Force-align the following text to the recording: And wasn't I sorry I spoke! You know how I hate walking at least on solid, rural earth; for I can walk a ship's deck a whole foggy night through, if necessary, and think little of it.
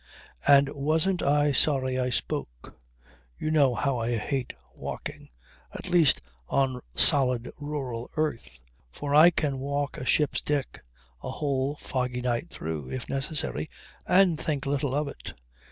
And 0.47 0.67
wasn't 0.69 1.21
I 1.21 1.51
sorry 1.51 1.99
I 1.99 2.09
spoke! 2.09 2.75
You 3.37 3.51
know 3.51 3.75
how 3.75 3.99
I 3.99 4.17
hate 4.17 4.53
walking 4.73 5.29
at 5.73 5.91
least 5.91 6.23
on 6.49 6.81
solid, 6.95 7.51
rural 7.59 8.09
earth; 8.17 8.63
for 8.91 9.13
I 9.13 9.29
can 9.29 9.59
walk 9.59 9.97
a 9.97 10.05
ship's 10.07 10.41
deck 10.41 10.83
a 11.21 11.29
whole 11.29 11.75
foggy 11.75 12.21
night 12.21 12.49
through, 12.49 12.89
if 12.89 13.07
necessary, 13.09 13.69
and 14.07 14.39
think 14.39 14.65
little 14.65 14.95
of 14.95 15.07
it. 15.07 15.35